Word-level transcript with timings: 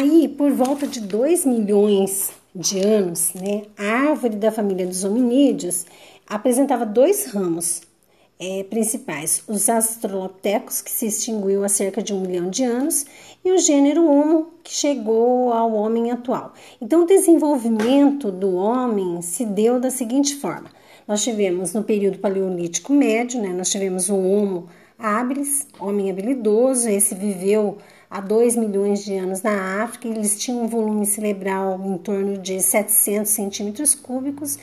Aí, 0.00 0.28
por 0.28 0.50
volta 0.50 0.86
de 0.86 0.98
2 0.98 1.44
milhões 1.44 2.30
de 2.54 2.78
anos, 2.80 3.34
né, 3.34 3.64
a 3.76 4.08
árvore 4.08 4.34
da 4.34 4.50
família 4.50 4.86
dos 4.86 5.04
hominídeos 5.04 5.84
apresentava 6.26 6.86
dois 6.86 7.26
ramos 7.26 7.82
é, 8.40 8.64
principais: 8.64 9.44
os 9.46 9.68
Australopithecus, 9.68 10.80
que 10.80 10.90
se 10.90 11.04
extinguiu 11.04 11.62
há 11.64 11.68
cerca 11.68 12.02
de 12.02 12.14
um 12.14 12.22
milhão 12.22 12.48
de 12.48 12.64
anos, 12.64 13.04
e 13.44 13.52
o 13.52 13.58
gênero 13.58 14.10
Homo, 14.10 14.46
que 14.64 14.72
chegou 14.72 15.52
ao 15.52 15.74
homem 15.74 16.10
atual. 16.10 16.54
Então, 16.80 17.02
o 17.02 17.06
desenvolvimento 17.06 18.32
do 18.32 18.54
homem 18.54 19.20
se 19.20 19.44
deu 19.44 19.78
da 19.78 19.90
seguinte 19.90 20.34
forma: 20.36 20.70
nós 21.06 21.22
tivemos 21.22 21.74
no 21.74 21.84
período 21.84 22.20
paleolítico 22.20 22.94
médio, 22.94 23.42
né, 23.42 23.50
nós 23.50 23.68
tivemos 23.68 24.08
o 24.08 24.16
Homo 24.16 24.66
habilis, 25.02 25.66
homem 25.78 26.10
habilidoso, 26.10 26.88
esse 26.88 27.14
viveu 27.14 27.78
há 28.10 28.20
2 28.20 28.56
milhões 28.56 29.04
de 29.04 29.14
anos 29.14 29.42
na 29.42 29.82
África, 29.82 30.08
eles 30.08 30.38
tinham 30.38 30.64
um 30.64 30.66
volume 30.66 31.06
cerebral 31.06 31.80
em 31.84 31.96
torno 31.98 32.38
de 32.38 32.60
700 32.60 33.30
centímetros 33.30 33.94
cúbicos 33.94 34.58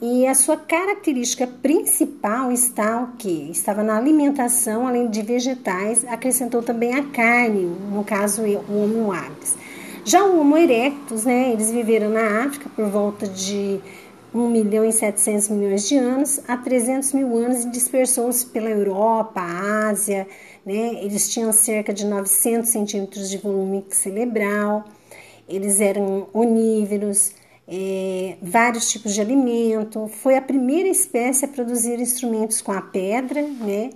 e 0.00 0.28
a 0.28 0.34
sua 0.34 0.56
característica 0.56 1.44
principal 1.44 2.52
está 2.52 3.02
o 3.02 3.16
que? 3.16 3.50
Estava 3.50 3.82
na 3.82 3.96
alimentação, 3.96 4.86
além 4.86 5.10
de 5.10 5.22
vegetais, 5.22 6.04
acrescentou 6.04 6.62
também 6.62 6.94
a 6.94 7.02
carne, 7.02 7.64
no 7.92 8.04
caso 8.04 8.42
o 8.42 8.82
Homo 8.82 9.12
habilis. 9.12 9.56
Já 10.04 10.24
o 10.24 10.40
Homo 10.40 10.56
erectus, 10.56 11.24
né, 11.24 11.52
eles 11.52 11.72
viveram 11.72 12.10
na 12.10 12.44
África 12.44 12.70
por 12.76 12.86
volta 12.86 13.26
de 13.26 13.80
1 14.38 14.48
milhão 14.48 14.84
e 14.84 14.92
700 14.92 15.48
milhões 15.48 15.88
de 15.88 15.96
anos 15.96 16.40
a 16.46 16.56
300 16.56 17.12
mil 17.12 17.36
anos 17.36 17.64
e 17.64 17.70
dispersou-se 17.70 18.46
pela 18.46 18.68
Europa, 18.70 19.40
Ásia, 19.40 20.26
né? 20.64 21.02
Eles 21.02 21.32
tinham 21.32 21.52
cerca 21.52 21.92
de 21.92 22.06
900 22.06 22.68
centímetros 22.68 23.30
de 23.30 23.38
volume 23.38 23.84
cerebral, 23.90 24.84
eles 25.48 25.80
eram 25.80 26.28
onívoros, 26.32 27.32
é, 27.66 28.36
vários 28.40 28.90
tipos 28.90 29.14
de 29.14 29.20
alimento. 29.20 30.08
Foi 30.08 30.36
a 30.36 30.42
primeira 30.42 30.88
espécie 30.88 31.44
a 31.44 31.48
produzir 31.48 32.00
instrumentos 32.00 32.62
com 32.62 32.72
a 32.72 32.80
pedra, 32.80 33.42
né? 33.42 33.90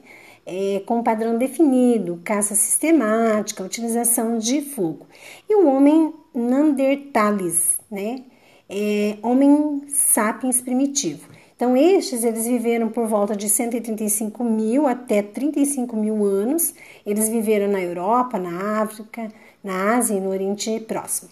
É, 0.45 0.83
com 0.85 1.05
padrão 1.05 1.39
definido, 1.39 2.21
caça 2.25 2.55
sistemática, 2.57 3.63
utilização 3.63 4.39
de 4.39 4.61
fogo. 4.61 5.07
E 5.49 5.55
o 5.55 5.69
homem 5.69 6.13
Neanderthalis, 6.35 7.79
né? 7.91 8.25
É, 8.69 9.19
homem 9.23 9.83
sapiens 10.13 10.61
primitivo. 10.61 11.27
Então, 11.57 11.77
estes 11.77 12.25
eles 12.25 12.45
viveram 12.45 12.89
por 12.89 13.07
volta 13.07 13.37
de 13.37 13.49
135 13.49 14.43
mil 14.45 14.87
até 14.87 15.23
35 15.23 15.97
mil 15.97 16.25
anos. 16.25 16.75
Eles 17.07 17.29
viveram 17.29 17.71
na 17.71 17.81
Europa, 17.81 18.39
na 18.39 18.83
África, 18.83 19.29
na 19.63 19.95
Ásia 19.97 20.17
e 20.17 20.21
no 20.21 20.31
Oriente 20.31 20.81
Próximo. 20.81 21.31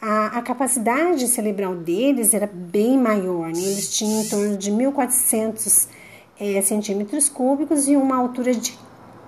A, 0.00 0.38
a 0.38 0.42
capacidade 0.42 1.26
cerebral 1.28 1.74
deles 1.74 2.32
era 2.32 2.46
bem 2.46 2.98
maior, 2.98 3.48
né? 3.48 3.58
eles 3.58 3.96
tinham 3.96 4.22
em 4.22 4.28
torno 4.28 4.56
de 4.56 4.70
1.400 4.70 5.88
é, 6.40 6.62
centímetros 6.62 7.28
cúbicos 7.28 7.86
e 7.88 7.96
uma 7.96 8.16
altura 8.16 8.54
de 8.54 8.76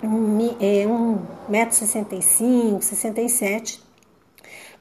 1,65m, 0.02 0.56
é, 0.60 0.84
1,65m, 1.50 2.82
67 2.82 3.83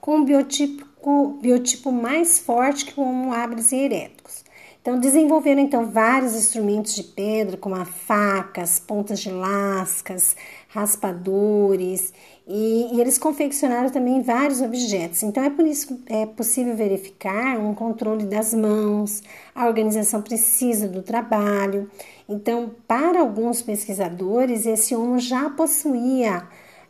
com 0.03 0.17
um 0.17 0.25
biotipo, 0.25 1.39
biotipo 1.41 1.89
mais 1.89 2.37
forte 2.37 2.83
que 2.83 2.99
o 2.99 3.03
Homo 3.03 3.31
habilis 3.31 3.71
e 3.71 3.77
erectus. 3.77 4.43
Então, 4.81 4.99
desenvolveram 4.99 5.61
então 5.61 5.85
vários 5.85 6.35
instrumentos 6.35 6.93
de 6.93 7.03
pedra, 7.03 7.55
como 7.55 7.73
a 7.75 7.85
facas, 7.85 8.81
pontas 8.81 9.21
de 9.21 9.31
lascas, 9.31 10.35
raspadores, 10.67 12.13
e, 12.45 12.93
e, 12.93 12.99
eles 12.99 13.17
confeccionaram 13.17 13.89
também 13.89 14.21
vários 14.21 14.59
objetos. 14.59 15.23
Então, 15.23 15.41
é 15.41 15.49
por 15.49 15.65
isso 15.65 15.95
que 15.95 16.13
é 16.13 16.25
possível 16.25 16.75
verificar 16.75 17.57
um 17.57 17.73
controle 17.73 18.25
das 18.25 18.53
mãos, 18.53 19.23
a 19.55 19.67
organização 19.67 20.21
precisa 20.21 20.85
do 20.85 21.01
trabalho. 21.01 21.89
Então, 22.27 22.71
para 22.85 23.21
alguns 23.21 23.61
pesquisadores, 23.61 24.65
esse 24.65 24.93
homo 24.93 25.17
já 25.17 25.49
possuía 25.49 26.45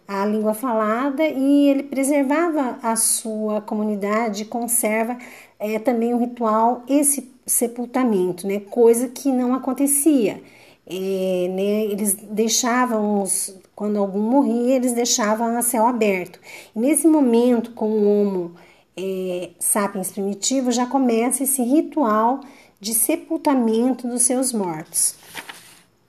a 0.07 0.25
língua 0.25 0.53
falada 0.53 1.25
e 1.25 1.69
ele 1.69 1.83
preservava 1.83 2.77
a 2.81 2.95
sua 2.95 3.61
comunidade, 3.61 4.45
conserva 4.45 5.17
é, 5.59 5.79
também 5.79 6.13
o 6.13 6.17
ritual 6.17 6.83
esse 6.87 7.31
sepultamento, 7.45 8.47
né? 8.47 8.59
Coisa 8.59 9.07
que 9.07 9.31
não 9.31 9.53
acontecia. 9.53 10.41
É, 10.85 11.47
né, 11.49 11.85
eles 11.85 12.13
deixavam, 12.13 13.21
os, 13.21 13.55
quando 13.73 13.97
algum 13.97 14.19
morria, 14.19 14.75
eles 14.75 14.91
deixavam 14.93 15.57
a 15.57 15.61
céu 15.61 15.85
aberto. 15.85 16.39
E 16.75 16.79
nesse 16.79 17.07
momento, 17.07 17.71
com 17.71 17.89
o 17.89 18.05
Homo 18.05 18.51
é, 18.97 19.51
sapiens 19.59 20.11
primitivo, 20.11 20.71
já 20.71 20.85
começa 20.85 21.43
esse 21.43 21.63
ritual 21.63 22.41
de 22.79 22.93
sepultamento 22.93 24.07
dos 24.07 24.23
seus 24.23 24.51
mortos. 24.51 25.15